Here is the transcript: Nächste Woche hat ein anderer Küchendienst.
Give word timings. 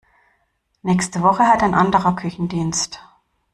Nächste 0.81 1.21
Woche 1.21 1.45
hat 1.47 1.61
ein 1.61 1.75
anderer 1.75 2.15
Küchendienst. 2.15 3.03